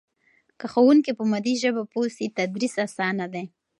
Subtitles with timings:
[0.59, 3.45] که ښوونکی په مادي ژبه پوه سي تدریس اسانه دی.